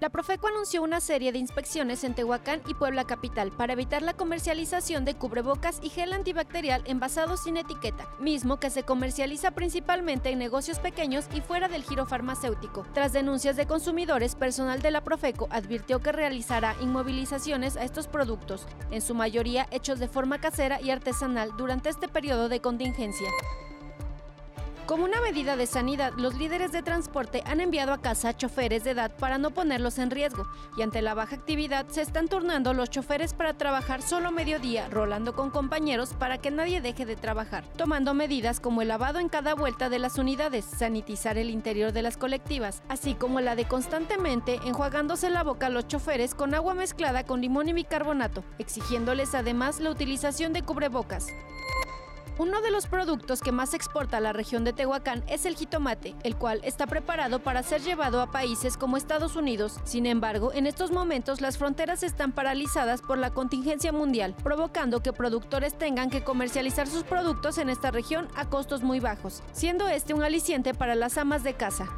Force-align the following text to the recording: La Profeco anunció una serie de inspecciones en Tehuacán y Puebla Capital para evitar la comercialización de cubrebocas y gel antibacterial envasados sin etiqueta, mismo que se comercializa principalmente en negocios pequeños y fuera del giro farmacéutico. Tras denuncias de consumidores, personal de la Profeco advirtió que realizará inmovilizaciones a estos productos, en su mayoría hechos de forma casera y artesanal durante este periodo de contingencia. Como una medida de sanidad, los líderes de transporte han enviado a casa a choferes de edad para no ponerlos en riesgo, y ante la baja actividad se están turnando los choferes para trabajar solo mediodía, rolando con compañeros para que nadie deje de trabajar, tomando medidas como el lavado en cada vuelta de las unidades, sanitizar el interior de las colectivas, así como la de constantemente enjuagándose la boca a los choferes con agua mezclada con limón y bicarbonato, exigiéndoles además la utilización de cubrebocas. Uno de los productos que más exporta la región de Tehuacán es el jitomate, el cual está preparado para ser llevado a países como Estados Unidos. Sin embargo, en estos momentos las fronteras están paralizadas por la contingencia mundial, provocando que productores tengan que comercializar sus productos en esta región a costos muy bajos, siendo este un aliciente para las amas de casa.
La 0.00 0.08
Profeco 0.08 0.48
anunció 0.48 0.82
una 0.82 0.98
serie 0.98 1.30
de 1.30 1.38
inspecciones 1.38 2.04
en 2.04 2.14
Tehuacán 2.14 2.62
y 2.66 2.72
Puebla 2.72 3.04
Capital 3.04 3.52
para 3.52 3.74
evitar 3.74 4.00
la 4.00 4.14
comercialización 4.14 5.04
de 5.04 5.14
cubrebocas 5.14 5.78
y 5.82 5.90
gel 5.90 6.14
antibacterial 6.14 6.82
envasados 6.86 7.42
sin 7.42 7.58
etiqueta, 7.58 8.08
mismo 8.18 8.58
que 8.58 8.70
se 8.70 8.82
comercializa 8.82 9.50
principalmente 9.50 10.30
en 10.30 10.38
negocios 10.38 10.78
pequeños 10.78 11.26
y 11.34 11.42
fuera 11.42 11.68
del 11.68 11.84
giro 11.84 12.06
farmacéutico. 12.06 12.86
Tras 12.94 13.12
denuncias 13.12 13.56
de 13.56 13.66
consumidores, 13.66 14.36
personal 14.36 14.80
de 14.80 14.90
la 14.90 15.04
Profeco 15.04 15.48
advirtió 15.50 16.00
que 16.00 16.12
realizará 16.12 16.76
inmovilizaciones 16.80 17.76
a 17.76 17.84
estos 17.84 18.08
productos, 18.08 18.66
en 18.90 19.02
su 19.02 19.14
mayoría 19.14 19.68
hechos 19.70 19.98
de 19.98 20.08
forma 20.08 20.40
casera 20.40 20.80
y 20.80 20.88
artesanal 20.88 21.50
durante 21.58 21.90
este 21.90 22.08
periodo 22.08 22.48
de 22.48 22.62
contingencia. 22.62 23.28
Como 24.90 25.04
una 25.04 25.20
medida 25.20 25.54
de 25.54 25.68
sanidad, 25.68 26.14
los 26.16 26.34
líderes 26.34 26.72
de 26.72 26.82
transporte 26.82 27.44
han 27.46 27.60
enviado 27.60 27.92
a 27.92 28.02
casa 28.02 28.30
a 28.30 28.36
choferes 28.36 28.82
de 28.82 28.90
edad 28.90 29.12
para 29.16 29.38
no 29.38 29.52
ponerlos 29.52 30.00
en 30.00 30.10
riesgo, 30.10 30.48
y 30.76 30.82
ante 30.82 31.00
la 31.00 31.14
baja 31.14 31.36
actividad 31.36 31.86
se 31.86 32.02
están 32.02 32.26
turnando 32.26 32.74
los 32.74 32.90
choferes 32.90 33.32
para 33.32 33.54
trabajar 33.54 34.02
solo 34.02 34.32
mediodía, 34.32 34.88
rolando 34.88 35.36
con 35.36 35.50
compañeros 35.50 36.14
para 36.14 36.38
que 36.38 36.50
nadie 36.50 36.80
deje 36.80 37.06
de 37.06 37.14
trabajar, 37.14 37.62
tomando 37.76 38.14
medidas 38.14 38.58
como 38.58 38.82
el 38.82 38.88
lavado 38.88 39.20
en 39.20 39.28
cada 39.28 39.54
vuelta 39.54 39.90
de 39.90 40.00
las 40.00 40.18
unidades, 40.18 40.64
sanitizar 40.64 41.38
el 41.38 41.50
interior 41.50 41.92
de 41.92 42.02
las 42.02 42.16
colectivas, 42.16 42.82
así 42.88 43.14
como 43.14 43.40
la 43.40 43.54
de 43.54 43.66
constantemente 43.66 44.58
enjuagándose 44.66 45.30
la 45.30 45.44
boca 45.44 45.66
a 45.66 45.70
los 45.70 45.86
choferes 45.86 46.34
con 46.34 46.52
agua 46.52 46.74
mezclada 46.74 47.22
con 47.22 47.40
limón 47.40 47.68
y 47.68 47.74
bicarbonato, 47.74 48.42
exigiéndoles 48.58 49.36
además 49.36 49.78
la 49.78 49.90
utilización 49.90 50.52
de 50.52 50.62
cubrebocas. 50.62 51.28
Uno 52.40 52.62
de 52.62 52.70
los 52.70 52.86
productos 52.86 53.42
que 53.42 53.52
más 53.52 53.74
exporta 53.74 54.18
la 54.18 54.32
región 54.32 54.64
de 54.64 54.72
Tehuacán 54.72 55.22
es 55.28 55.44
el 55.44 55.56
jitomate, 55.56 56.14
el 56.22 56.36
cual 56.36 56.62
está 56.64 56.86
preparado 56.86 57.40
para 57.40 57.62
ser 57.62 57.82
llevado 57.82 58.22
a 58.22 58.30
países 58.30 58.78
como 58.78 58.96
Estados 58.96 59.36
Unidos. 59.36 59.78
Sin 59.84 60.06
embargo, 60.06 60.50
en 60.54 60.66
estos 60.66 60.90
momentos 60.90 61.42
las 61.42 61.58
fronteras 61.58 62.02
están 62.02 62.32
paralizadas 62.32 63.02
por 63.02 63.18
la 63.18 63.28
contingencia 63.34 63.92
mundial, 63.92 64.34
provocando 64.42 65.02
que 65.02 65.12
productores 65.12 65.76
tengan 65.76 66.08
que 66.08 66.24
comercializar 66.24 66.86
sus 66.86 67.02
productos 67.02 67.58
en 67.58 67.68
esta 67.68 67.90
región 67.90 68.26
a 68.34 68.48
costos 68.48 68.82
muy 68.82 69.00
bajos, 69.00 69.42
siendo 69.52 69.86
este 69.88 70.14
un 70.14 70.22
aliciente 70.22 70.72
para 70.72 70.94
las 70.94 71.18
amas 71.18 71.42
de 71.42 71.52
casa. 71.52 71.90